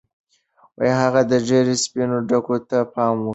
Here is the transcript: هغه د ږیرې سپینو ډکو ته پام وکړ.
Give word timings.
هغه 1.01 1.21
د 1.31 1.33
ږیرې 1.47 1.75
سپینو 1.83 2.17
ډکو 2.29 2.57
ته 2.69 2.77
پام 2.93 3.15
وکړ. 3.21 3.29